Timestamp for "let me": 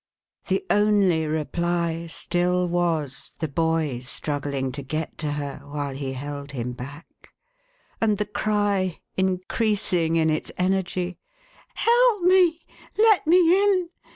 12.97-13.63